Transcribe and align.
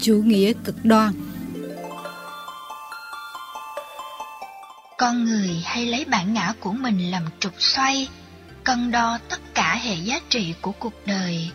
chủ 0.00 0.22
nghĩa 0.24 0.52
cực 0.64 0.84
đoan. 0.84 1.12
Con 4.98 5.24
người 5.24 5.62
hay 5.64 5.86
lấy 5.86 6.04
bản 6.04 6.34
ngã 6.34 6.52
của 6.60 6.72
mình 6.72 7.10
làm 7.10 7.22
trục 7.40 7.54
xoay, 7.58 8.08
cân 8.64 8.90
đo 8.90 9.18
tất 9.28 9.40
cả 9.54 9.74
hệ 9.82 9.94
giá 9.94 10.20
trị 10.28 10.54
của 10.60 10.72
cuộc 10.72 11.06
đời. 11.06 11.50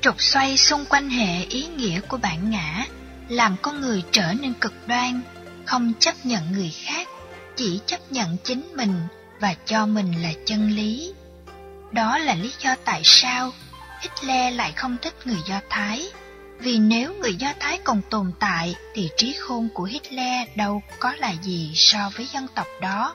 Trục 0.00 0.22
xoay 0.22 0.56
xung 0.56 0.84
quanh 0.84 1.10
hệ 1.10 1.44
ý 1.44 1.66
nghĩa 1.66 2.00
của 2.00 2.16
bản 2.16 2.50
ngã, 2.50 2.86
làm 3.28 3.56
con 3.62 3.80
người 3.80 4.02
trở 4.10 4.32
nên 4.32 4.54
cực 4.54 4.88
đoan, 4.88 5.20
không 5.66 5.92
chấp 5.98 6.26
nhận 6.26 6.52
người 6.52 6.72
khác, 6.84 7.08
chỉ 7.56 7.80
chấp 7.86 8.12
nhận 8.12 8.36
chính 8.44 8.72
mình 8.76 9.00
và 9.40 9.54
cho 9.66 9.86
mình 9.86 10.22
là 10.22 10.32
chân 10.46 10.70
lý. 10.70 11.12
Đó 11.92 12.18
là 12.18 12.34
lý 12.34 12.52
do 12.58 12.74
tại 12.84 13.00
sao 13.04 13.52
Hitler 14.00 14.54
lại 14.54 14.72
không 14.76 14.96
thích 15.02 15.14
người 15.24 15.38
Do 15.48 15.60
Thái. 15.70 16.06
Vì 16.60 16.78
nếu 16.78 17.14
người 17.14 17.34
Do 17.34 17.52
Thái 17.60 17.78
còn 17.84 18.00
tồn 18.10 18.32
tại 18.40 18.74
thì 18.94 19.10
trí 19.16 19.32
khôn 19.40 19.68
của 19.74 19.84
Hitler 19.84 20.48
đâu 20.56 20.82
có 20.98 21.14
là 21.18 21.34
gì 21.42 21.72
so 21.74 22.10
với 22.16 22.26
dân 22.26 22.46
tộc 22.54 22.66
đó. 22.80 23.14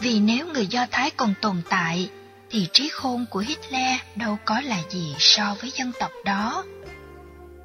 Vì 0.00 0.20
nếu 0.20 0.46
người 0.46 0.66
Do 0.66 0.86
Thái 0.90 1.10
còn 1.10 1.34
tồn 1.40 1.62
tại 1.68 2.10
thì 2.50 2.68
trí 2.72 2.88
khôn 2.88 3.26
của 3.30 3.38
Hitler 3.38 4.00
đâu 4.16 4.38
có 4.44 4.60
là 4.60 4.78
gì 4.90 5.14
so 5.18 5.56
với 5.60 5.70
dân 5.70 5.92
tộc 6.00 6.10
đó. 6.24 6.64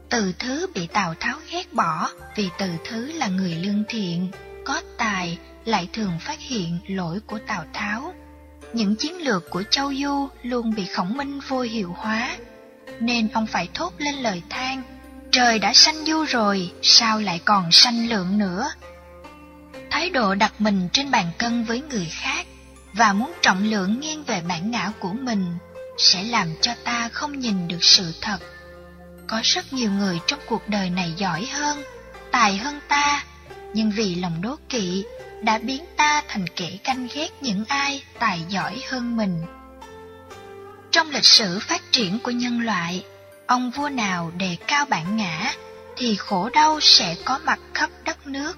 Từ 0.09 0.33
thứ 0.39 0.67
bị 0.73 0.87
Tào 0.87 1.15
Tháo 1.19 1.37
ghét 1.51 1.73
bỏ 1.73 2.09
vì 2.35 2.49
từ 2.57 2.69
thứ 2.85 3.11
là 3.11 3.27
người 3.27 3.55
lương 3.55 3.83
thiện, 3.89 4.31
có 4.65 4.81
tài 4.97 5.37
lại 5.65 5.89
thường 5.93 6.11
phát 6.19 6.39
hiện 6.39 6.79
lỗi 6.87 7.19
của 7.27 7.39
Tào 7.47 7.65
Tháo. 7.73 8.13
Những 8.73 8.95
chiến 8.95 9.17
lược 9.21 9.49
của 9.49 9.63
Châu 9.63 9.93
Du 9.95 10.27
luôn 10.43 10.75
bị 10.75 10.85
khổng 10.85 11.17
minh 11.17 11.39
vô 11.47 11.61
hiệu 11.61 11.93
hóa, 11.97 12.37
nên 12.99 13.29
ông 13.33 13.47
phải 13.47 13.69
thốt 13.73 13.93
lên 13.97 14.15
lời 14.15 14.41
than, 14.49 14.83
trời 15.31 15.59
đã 15.59 15.73
sanh 15.73 16.05
Du 16.05 16.25
rồi, 16.25 16.71
sao 16.81 17.19
lại 17.19 17.41
còn 17.45 17.71
sanh 17.71 18.09
lượng 18.09 18.37
nữa? 18.37 18.71
Thái 19.91 20.09
độ 20.09 20.35
đặt 20.35 20.53
mình 20.59 20.89
trên 20.93 21.11
bàn 21.11 21.25
cân 21.37 21.63
với 21.63 21.81
người 21.81 22.07
khác 22.11 22.45
và 22.93 23.13
muốn 23.13 23.33
trọng 23.41 23.63
lượng 23.63 23.99
nghiêng 23.99 24.23
về 24.23 24.41
bản 24.41 24.71
ngã 24.71 24.91
của 24.99 25.13
mình 25.13 25.57
sẽ 25.97 26.23
làm 26.23 26.47
cho 26.61 26.71
ta 26.83 27.09
không 27.13 27.39
nhìn 27.39 27.67
được 27.67 27.83
sự 27.83 28.13
thật. 28.21 28.37
Có 29.27 29.41
rất 29.43 29.73
nhiều 29.73 29.91
người 29.91 30.19
trong 30.27 30.39
cuộc 30.47 30.67
đời 30.67 30.89
này 30.89 31.13
giỏi 31.17 31.45
hơn, 31.45 31.83
tài 32.31 32.57
hơn 32.57 32.79
ta, 32.87 33.23
nhưng 33.73 33.91
vì 33.91 34.15
lòng 34.15 34.41
đố 34.41 34.55
kỵ 34.69 35.03
đã 35.41 35.57
biến 35.57 35.85
ta 35.97 36.23
thành 36.27 36.47
kẻ 36.55 36.71
canh 36.83 37.07
ghét 37.13 37.29
những 37.41 37.65
ai 37.67 38.03
tài 38.19 38.41
giỏi 38.49 38.81
hơn 38.89 39.17
mình. 39.17 39.41
Trong 40.91 41.09
lịch 41.09 41.25
sử 41.25 41.59
phát 41.59 41.81
triển 41.91 42.19
của 42.19 42.31
nhân 42.31 42.61
loại, 42.61 43.05
ông 43.47 43.71
vua 43.71 43.89
nào 43.89 44.31
đề 44.37 44.57
cao 44.67 44.85
bản 44.85 45.17
ngã 45.17 45.53
thì 45.97 46.15
khổ 46.15 46.49
đau 46.53 46.79
sẽ 46.79 47.15
có 47.25 47.39
mặt 47.45 47.59
khắp 47.73 47.89
đất 48.05 48.27
nước. 48.27 48.57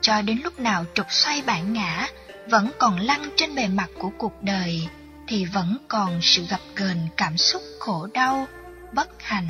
Cho 0.00 0.22
đến 0.22 0.40
lúc 0.44 0.60
nào 0.60 0.84
trục 0.94 1.06
xoay 1.10 1.42
bản 1.42 1.72
ngã 1.72 2.08
vẫn 2.50 2.70
còn 2.78 3.00
lăn 3.00 3.28
trên 3.36 3.54
bề 3.54 3.68
mặt 3.68 3.88
của 3.98 4.10
cuộc 4.18 4.42
đời 4.42 4.88
thì 5.26 5.44
vẫn 5.44 5.76
còn 5.88 6.18
sự 6.22 6.46
gặp 6.50 6.60
gờn 6.76 7.08
cảm 7.16 7.36
xúc 7.36 7.62
khổ 7.78 8.08
đau, 8.14 8.46
bất 8.92 9.22
hạnh. 9.22 9.48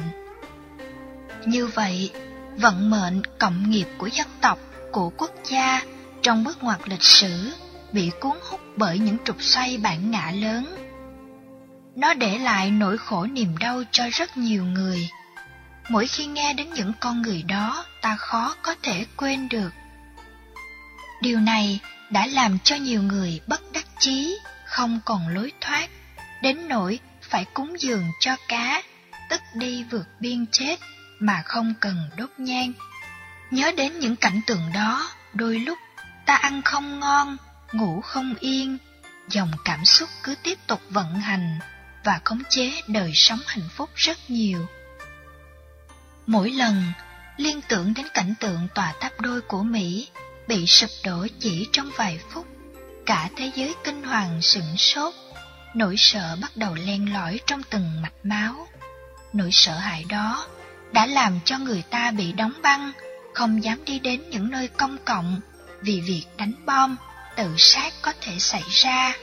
Như 1.46 1.66
vậy, 1.66 2.10
vận 2.56 2.90
mệnh 2.90 3.22
cộng 3.38 3.70
nghiệp 3.70 3.86
của 3.98 4.06
dân 4.06 4.26
tộc, 4.40 4.58
của 4.92 5.10
quốc 5.16 5.30
gia 5.44 5.82
trong 6.22 6.44
bước 6.44 6.62
ngoặt 6.62 6.80
lịch 6.88 7.02
sử 7.02 7.50
bị 7.92 8.10
cuốn 8.20 8.36
hút 8.50 8.60
bởi 8.76 8.98
những 8.98 9.16
trục 9.24 9.42
xoay 9.42 9.78
bản 9.78 10.10
ngã 10.10 10.30
lớn. 10.30 10.87
Nó 11.98 12.14
để 12.14 12.38
lại 12.38 12.70
nỗi 12.70 12.98
khổ 12.98 13.26
niềm 13.26 13.58
đau 13.58 13.82
cho 13.90 14.04
rất 14.12 14.36
nhiều 14.36 14.64
người. 14.64 15.08
Mỗi 15.88 16.06
khi 16.06 16.26
nghe 16.26 16.52
đến 16.54 16.70
những 16.74 16.92
con 17.00 17.22
người 17.22 17.42
đó, 17.42 17.84
ta 18.02 18.16
khó 18.16 18.54
có 18.62 18.74
thể 18.82 19.06
quên 19.16 19.48
được. 19.48 19.70
Điều 21.22 21.40
này 21.40 21.80
đã 22.10 22.26
làm 22.26 22.58
cho 22.64 22.76
nhiều 22.76 23.02
người 23.02 23.40
bất 23.46 23.72
đắc 23.72 23.84
chí, 23.98 24.38
không 24.64 25.00
còn 25.04 25.28
lối 25.28 25.52
thoát, 25.60 25.88
đến 26.42 26.68
nỗi 26.68 26.98
phải 27.22 27.44
cúng 27.44 27.80
dường 27.80 28.04
cho 28.20 28.36
cá, 28.48 28.82
tức 29.30 29.40
đi 29.54 29.84
vượt 29.84 30.06
biên 30.20 30.46
chết 30.52 30.76
mà 31.18 31.42
không 31.44 31.74
cần 31.80 32.10
đốt 32.16 32.30
nhang. 32.38 32.72
Nhớ 33.50 33.72
đến 33.76 33.98
những 33.98 34.16
cảnh 34.16 34.40
tượng 34.46 34.72
đó, 34.74 35.10
đôi 35.34 35.58
lúc 35.58 35.78
ta 36.26 36.34
ăn 36.34 36.62
không 36.62 37.00
ngon, 37.00 37.36
ngủ 37.72 38.00
không 38.00 38.34
yên, 38.40 38.78
dòng 39.28 39.50
cảm 39.64 39.84
xúc 39.84 40.08
cứ 40.22 40.34
tiếp 40.42 40.58
tục 40.66 40.80
vận 40.90 41.14
hành 41.14 41.58
và 42.04 42.20
khống 42.24 42.42
chế 42.48 42.72
đời 42.86 43.12
sống 43.14 43.40
hạnh 43.46 43.68
phúc 43.76 43.90
rất 43.94 44.18
nhiều. 44.28 44.66
Mỗi 46.26 46.50
lần 46.50 46.92
liên 47.36 47.60
tưởng 47.68 47.94
đến 47.94 48.06
cảnh 48.14 48.34
tượng 48.40 48.68
tòa 48.74 48.94
tháp 49.00 49.20
đôi 49.20 49.40
của 49.40 49.62
Mỹ 49.62 50.08
bị 50.48 50.66
sụp 50.66 50.90
đổ 51.04 51.26
chỉ 51.40 51.68
trong 51.72 51.90
vài 51.96 52.20
phút, 52.30 52.46
cả 53.06 53.28
thế 53.36 53.50
giới 53.54 53.74
kinh 53.84 54.02
hoàng 54.02 54.42
sửng 54.42 54.76
sốt, 54.76 55.14
nỗi 55.74 55.94
sợ 55.98 56.36
bắt 56.40 56.56
đầu 56.56 56.74
len 56.74 57.12
lỏi 57.12 57.40
trong 57.46 57.62
từng 57.70 58.02
mạch 58.02 58.14
máu. 58.22 58.68
Nỗi 59.32 59.48
sợ 59.52 59.78
hãi 59.78 60.04
đó 60.08 60.46
đã 60.92 61.06
làm 61.06 61.40
cho 61.44 61.58
người 61.58 61.82
ta 61.90 62.10
bị 62.10 62.32
đóng 62.32 62.52
băng, 62.62 62.92
không 63.34 63.64
dám 63.64 63.84
đi 63.84 63.98
đến 63.98 64.30
những 64.30 64.50
nơi 64.50 64.68
công 64.68 64.98
cộng 65.04 65.40
vì 65.80 66.00
việc 66.00 66.24
đánh 66.36 66.52
bom, 66.66 66.96
tự 67.36 67.54
sát 67.58 67.92
có 68.02 68.12
thể 68.20 68.38
xảy 68.38 68.64
ra. 68.70 69.16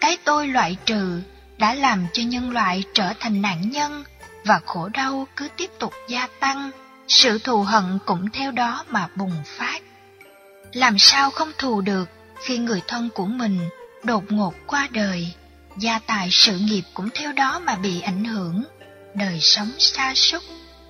Cái 0.00 0.18
tôi 0.24 0.48
loại 0.48 0.76
trừ 0.86 1.22
đã 1.62 1.74
làm 1.74 2.06
cho 2.12 2.22
nhân 2.22 2.50
loại 2.50 2.84
trở 2.94 3.12
thành 3.20 3.42
nạn 3.42 3.70
nhân 3.70 4.04
và 4.44 4.60
khổ 4.66 4.88
đau 4.88 5.26
cứ 5.36 5.48
tiếp 5.56 5.70
tục 5.78 5.92
gia 6.08 6.28
tăng, 6.40 6.70
sự 7.08 7.38
thù 7.38 7.62
hận 7.62 7.98
cũng 8.06 8.30
theo 8.30 8.50
đó 8.50 8.84
mà 8.88 9.08
bùng 9.16 9.42
phát. 9.44 9.82
Làm 10.72 10.98
sao 10.98 11.30
không 11.30 11.52
thù 11.58 11.80
được 11.80 12.08
khi 12.44 12.58
người 12.58 12.82
thân 12.86 13.08
của 13.14 13.26
mình 13.26 13.58
đột 14.02 14.24
ngột 14.32 14.54
qua 14.66 14.88
đời, 14.90 15.32
gia 15.76 15.98
tài 15.98 16.28
sự 16.30 16.58
nghiệp 16.58 16.82
cũng 16.94 17.08
theo 17.14 17.32
đó 17.32 17.58
mà 17.58 17.76
bị 17.76 18.00
ảnh 18.00 18.24
hưởng, 18.24 18.64
đời 19.14 19.40
sống 19.40 19.70
xa 19.78 20.14
sút 20.14 20.42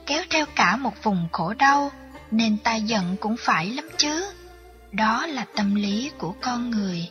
kéo 0.06 0.22
theo 0.30 0.46
cả 0.54 0.76
một 0.76 1.02
vùng 1.02 1.28
khổ 1.32 1.54
đau, 1.54 1.92
nên 2.30 2.58
ta 2.58 2.74
giận 2.74 3.16
cũng 3.20 3.36
phải 3.38 3.66
lắm 3.70 3.88
chứ. 3.96 4.24
Đó 4.92 5.26
là 5.26 5.44
tâm 5.56 5.74
lý 5.74 6.10
của 6.18 6.34
con 6.40 6.70
người. 6.70 7.10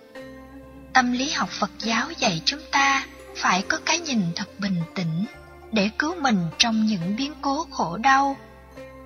Tâm 0.93 1.11
lý 1.11 1.29
học 1.29 1.49
Phật 1.49 1.71
giáo 1.79 2.11
dạy 2.19 2.41
chúng 2.45 2.61
ta 2.71 3.05
phải 3.35 3.61
có 3.61 3.77
cái 3.85 3.99
nhìn 3.99 4.21
thật 4.35 4.59
bình 4.59 4.81
tĩnh 4.95 5.25
để 5.71 5.89
cứu 5.97 6.15
mình 6.21 6.47
trong 6.57 6.85
những 6.85 7.15
biến 7.15 7.33
cố 7.41 7.67
khổ 7.71 7.97
đau. 7.97 8.37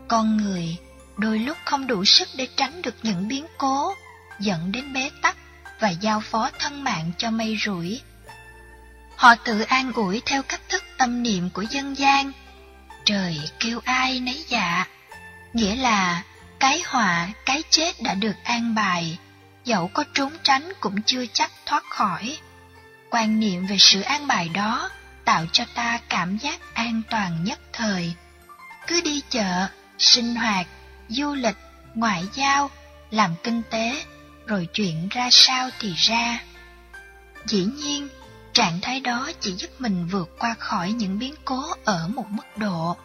Con 0.07 0.37
người 0.37 0.77
đôi 1.17 1.39
lúc 1.39 1.57
không 1.65 1.87
đủ 1.87 2.05
sức 2.05 2.29
để 2.35 2.47
tránh 2.55 2.81
được 2.81 2.95
những 3.03 3.27
biến 3.27 3.45
cố, 3.57 3.93
dẫn 4.39 4.71
đến 4.71 4.93
bế 4.93 5.09
tắc 5.21 5.37
và 5.79 5.89
giao 5.89 6.19
phó 6.19 6.49
thân 6.59 6.83
mạng 6.83 7.11
cho 7.17 7.31
mây 7.31 7.57
rủi. 7.65 8.01
Họ 9.15 9.35
tự 9.35 9.61
an 9.61 9.91
ủi 9.93 10.21
theo 10.25 10.43
cách 10.43 10.61
thức 10.69 10.83
tâm 10.97 11.23
niệm 11.23 11.49
của 11.49 11.61
dân 11.61 11.97
gian. 11.97 12.31
Trời 13.05 13.39
kêu 13.59 13.79
ai 13.83 14.19
nấy 14.19 14.45
dạ, 14.47 14.87
nghĩa 15.53 15.75
là 15.75 16.23
cái 16.59 16.81
họa, 16.85 17.27
cái 17.45 17.63
chết 17.69 18.01
đã 18.01 18.13
được 18.13 18.35
an 18.43 18.75
bài, 18.75 19.17
dẫu 19.65 19.87
có 19.87 20.03
trốn 20.13 20.33
tránh 20.43 20.73
cũng 20.79 21.01
chưa 21.01 21.25
chắc 21.33 21.51
thoát 21.65 21.83
khỏi. 21.89 22.37
Quan 23.09 23.39
niệm 23.39 23.65
về 23.65 23.77
sự 23.79 24.01
an 24.01 24.27
bài 24.27 24.49
đó 24.49 24.89
tạo 25.25 25.45
cho 25.51 25.65
ta 25.75 25.99
cảm 26.09 26.37
giác 26.37 26.59
an 26.73 27.01
toàn 27.09 27.43
nhất 27.43 27.59
thời. 27.73 28.13
Cứ 28.87 29.01
đi 29.01 29.21
chợ, 29.29 29.67
sinh 29.97 30.35
hoạt, 30.35 30.67
du 31.09 31.33
lịch, 31.33 31.57
ngoại 31.95 32.23
giao, 32.33 32.69
làm 33.11 33.35
kinh 33.43 33.61
tế, 33.69 34.03
rồi 34.45 34.67
chuyện 34.73 35.07
ra 35.09 35.29
sao 35.31 35.69
thì 35.79 35.93
ra. 35.95 36.39
Dĩ 37.45 37.65
nhiên, 37.65 38.07
trạng 38.53 38.81
thái 38.81 38.99
đó 38.99 39.31
chỉ 39.39 39.51
giúp 39.51 39.69
mình 39.79 40.07
vượt 40.07 40.29
qua 40.39 40.55
khỏi 40.59 40.91
những 40.91 41.19
biến 41.19 41.33
cố 41.45 41.63
ở 41.85 42.07
một 42.07 42.25
mức 42.29 42.57
độ. 42.57 42.97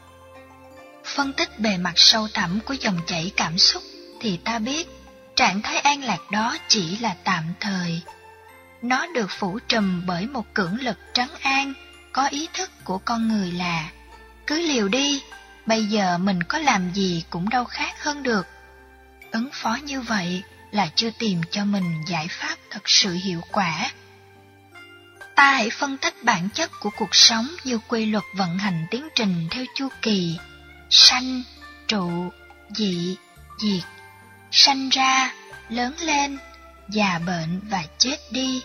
Phân 1.04 1.32
tích 1.32 1.58
bề 1.58 1.76
mặt 1.76 1.92
sâu 1.96 2.28
thẳm 2.34 2.60
của 2.60 2.74
dòng 2.74 3.00
chảy 3.06 3.32
cảm 3.36 3.58
xúc 3.58 3.82
thì 4.20 4.36
ta 4.36 4.58
biết 4.58 4.88
trạng 5.36 5.62
thái 5.62 5.78
an 5.78 6.02
lạc 6.02 6.30
đó 6.30 6.56
chỉ 6.68 6.96
là 6.96 7.16
tạm 7.24 7.44
thời. 7.60 8.00
Nó 8.82 9.06
được 9.14 9.30
phủ 9.30 9.58
trùm 9.68 10.06
bởi 10.06 10.26
một 10.26 10.54
cưỡng 10.54 10.80
lực 10.80 10.98
trấn 11.12 11.28
an, 11.40 11.72
có 12.12 12.26
ý 12.26 12.48
thức 12.54 12.70
của 12.84 12.98
con 12.98 13.28
người 13.28 13.52
là 13.52 13.90
cứ 14.46 14.60
liều 14.60 14.88
đi, 14.88 15.22
bây 15.66 15.84
giờ 15.84 16.18
mình 16.18 16.42
có 16.42 16.58
làm 16.58 16.92
gì 16.92 17.24
cũng 17.30 17.48
đâu 17.48 17.64
khác 17.64 18.02
hơn 18.02 18.22
được. 18.22 18.46
Ứng 19.30 19.48
phó 19.52 19.78
như 19.84 20.00
vậy 20.00 20.42
là 20.70 20.88
chưa 20.94 21.10
tìm 21.18 21.40
cho 21.50 21.64
mình 21.64 22.02
giải 22.06 22.28
pháp 22.30 22.56
thật 22.70 22.82
sự 22.84 23.12
hiệu 23.12 23.40
quả. 23.52 23.90
Ta 25.34 25.52
hãy 25.52 25.70
phân 25.70 25.96
tích 25.98 26.24
bản 26.24 26.48
chất 26.54 26.70
của 26.80 26.90
cuộc 26.98 27.14
sống 27.14 27.48
như 27.64 27.78
quy 27.88 28.06
luật 28.06 28.24
vận 28.36 28.58
hành 28.58 28.86
tiến 28.90 29.08
trình 29.14 29.48
theo 29.50 29.64
chu 29.74 29.88
kỳ, 30.02 30.38
sanh, 30.90 31.42
trụ, 31.88 32.10
dị, 32.76 33.16
diệt, 33.58 33.84
sanh 34.50 34.88
ra, 34.88 35.32
lớn 35.68 35.94
lên, 36.00 36.38
già 36.92 37.20
bệnh 37.26 37.60
và 37.70 37.84
chết 37.98 38.16
đi. 38.30 38.62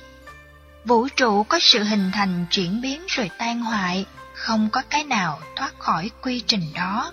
Vũ 0.85 1.07
trụ 1.15 1.43
có 1.43 1.59
sự 1.61 1.83
hình 1.83 2.11
thành 2.13 2.45
chuyển 2.51 2.81
biến 2.81 3.01
rồi 3.07 3.29
tan 3.37 3.61
hoại, 3.61 4.05
không 4.33 4.69
có 4.69 4.81
cái 4.89 5.03
nào 5.03 5.39
thoát 5.55 5.79
khỏi 5.79 6.11
quy 6.21 6.43
trình 6.47 6.73
đó. 6.73 7.11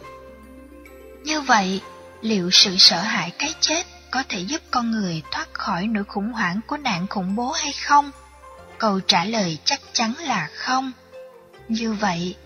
Như 1.24 1.40
vậy, 1.40 1.80
liệu 2.20 2.50
sự 2.50 2.76
sợ 2.78 3.02
hãi 3.02 3.30
cái 3.38 3.54
chết 3.60 3.86
có 4.10 4.22
thể 4.28 4.38
giúp 4.38 4.62
con 4.70 4.90
người 4.90 5.22
thoát 5.30 5.54
khỏi 5.54 5.86
nỗi 5.86 6.04
khủng 6.04 6.32
hoảng 6.32 6.60
của 6.66 6.76
nạn 6.76 7.06
khủng 7.06 7.36
bố 7.36 7.52
hay 7.52 7.72
không? 7.72 8.10
Câu 8.78 9.00
trả 9.00 9.24
lời 9.24 9.58
chắc 9.64 9.80
chắn 9.92 10.14
là 10.18 10.48
không. 10.54 10.92
Như 11.68 11.92
vậy, 11.92 12.36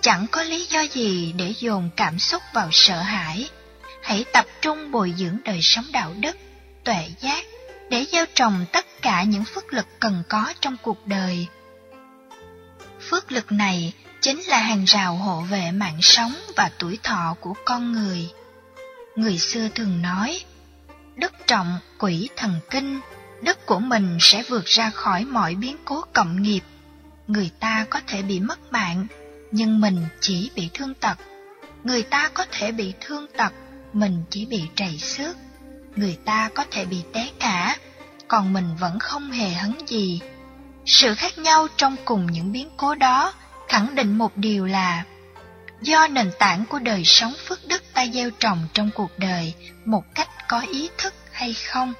chẳng 0.00 0.26
có 0.30 0.42
lý 0.42 0.66
do 0.66 0.80
gì 0.80 1.32
để 1.32 1.54
dồn 1.58 1.90
cảm 1.96 2.18
xúc 2.18 2.42
vào 2.54 2.68
sợ 2.72 3.00
hãi. 3.02 3.48
Hãy 4.02 4.24
tập 4.32 4.46
trung 4.60 4.90
bồi 4.90 5.14
dưỡng 5.16 5.38
đời 5.44 5.58
sống 5.62 5.84
đạo 5.92 6.12
đức, 6.20 6.36
tuệ 6.84 7.08
giác 7.20 7.44
để 7.90 8.04
gieo 8.12 8.24
trồng 8.34 8.66
tất 8.72 8.86
cả 9.02 9.22
những 9.22 9.44
phước 9.44 9.72
lực 9.72 9.86
cần 10.00 10.22
có 10.28 10.52
trong 10.60 10.76
cuộc 10.82 11.06
đời. 11.06 11.46
Phước 13.00 13.32
lực 13.32 13.52
này 13.52 13.92
chính 14.20 14.40
là 14.40 14.58
hàng 14.58 14.84
rào 14.84 15.16
hộ 15.16 15.40
vệ 15.40 15.70
mạng 15.70 15.98
sống 16.00 16.34
và 16.56 16.70
tuổi 16.78 16.98
thọ 17.02 17.36
của 17.40 17.54
con 17.64 17.92
người. 17.92 18.30
Người 19.16 19.38
xưa 19.38 19.68
thường 19.68 20.02
nói, 20.02 20.40
đức 21.16 21.32
trọng 21.46 21.78
quỷ 21.98 22.28
thần 22.36 22.60
kinh, 22.70 23.00
đất 23.42 23.66
của 23.66 23.78
mình 23.78 24.18
sẽ 24.20 24.42
vượt 24.48 24.64
ra 24.64 24.90
khỏi 24.90 25.24
mọi 25.24 25.54
biến 25.54 25.76
cố 25.84 26.02
cộng 26.12 26.42
nghiệp. 26.42 26.62
Người 27.26 27.50
ta 27.60 27.86
có 27.90 28.00
thể 28.06 28.22
bị 28.22 28.40
mất 28.40 28.72
mạng, 28.72 29.06
nhưng 29.50 29.80
mình 29.80 30.06
chỉ 30.20 30.50
bị 30.54 30.70
thương 30.74 30.94
tật. 30.94 31.18
Người 31.84 32.02
ta 32.02 32.30
có 32.34 32.46
thể 32.50 32.72
bị 32.72 32.92
thương 33.00 33.26
tật, 33.36 33.52
mình 33.92 34.24
chỉ 34.30 34.46
bị 34.46 34.62
trầy 34.74 34.98
xước. 34.98 35.36
Người 35.96 36.18
ta 36.24 36.48
có 36.54 36.64
thể 36.70 36.84
bị 36.84 37.02
té 37.12 37.28
cả, 37.40 37.76
còn 38.28 38.52
mình 38.52 38.76
vẫn 38.80 38.98
không 38.98 39.30
hề 39.30 39.48
hấn 39.48 39.74
gì. 39.86 40.20
Sự 40.86 41.14
khác 41.14 41.38
nhau 41.38 41.66
trong 41.76 41.96
cùng 42.04 42.26
những 42.26 42.52
biến 42.52 42.68
cố 42.76 42.94
đó 42.94 43.32
khẳng 43.68 43.94
định 43.94 44.18
một 44.18 44.36
điều 44.36 44.66
là 44.66 45.04
do 45.80 46.06
nền 46.06 46.30
tảng 46.38 46.64
của 46.64 46.78
đời 46.78 47.04
sống 47.04 47.34
phước 47.46 47.68
đức 47.68 47.82
ta 47.94 48.06
gieo 48.06 48.30
trồng 48.30 48.68
trong 48.72 48.90
cuộc 48.94 49.18
đời 49.18 49.54
một 49.84 50.04
cách 50.14 50.28
có 50.48 50.60
ý 50.60 50.88
thức 50.98 51.14
hay 51.32 51.54
không. 51.54 51.94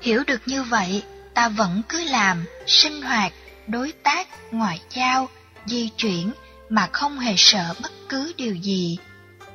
Hiểu 0.00 0.24
được 0.26 0.40
như 0.46 0.62
vậy, 0.62 1.02
ta 1.34 1.48
vẫn 1.48 1.82
cứ 1.88 2.04
làm, 2.04 2.44
sinh 2.66 3.02
hoạt, 3.02 3.32
đối 3.66 3.92
tác, 3.92 4.28
ngoại 4.50 4.80
giao, 4.90 5.28
di 5.66 5.90
chuyển 5.96 6.32
mà 6.68 6.88
không 6.92 7.18
hề 7.18 7.34
sợ 7.36 7.74
bất 7.82 7.92
cứ 8.08 8.32
điều 8.36 8.54
gì. 8.54 8.98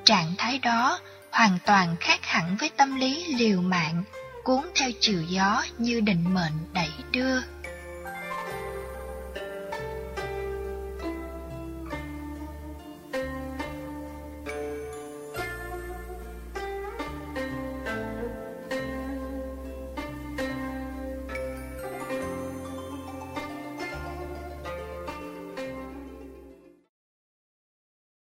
Trạng 0.05 0.33
thái 0.37 0.59
đó 0.59 0.99
hoàn 1.33 1.57
toàn 1.65 1.95
khác 1.99 2.19
hẳn 2.23 2.55
với 2.59 2.69
tâm 2.77 2.95
lý 2.95 3.35
liều 3.37 3.61
mạng, 3.61 4.03
cuốn 4.43 4.63
theo 4.75 4.89
chiều 4.99 5.21
gió 5.21 5.63
như 5.77 5.99
định 6.01 6.33
mệnh 6.33 6.53
đẩy 6.73 6.89
đưa. 7.11 7.52